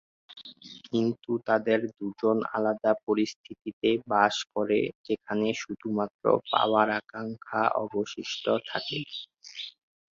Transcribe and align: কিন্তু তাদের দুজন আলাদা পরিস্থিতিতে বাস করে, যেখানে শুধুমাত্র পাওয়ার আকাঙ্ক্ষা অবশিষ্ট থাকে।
কিন্তু 0.85 1.31
তাদের 1.47 1.79
দুজন 1.91 2.37
আলাদা 2.55 2.91
পরিস্থিতিতে 3.05 3.89
বাস 4.07 4.35
করে, 4.53 4.79
যেখানে 5.07 5.47
শুধুমাত্র 5.61 6.23
পাওয়ার 6.51 6.87
আকাঙ্ক্ষা 6.99 7.61
অবশিষ্ট 7.83 8.43
থাকে। 8.69 8.99